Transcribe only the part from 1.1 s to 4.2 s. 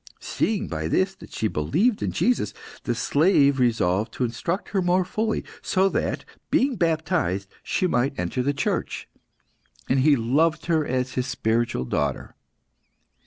that she believed in Jesus, the slave resolved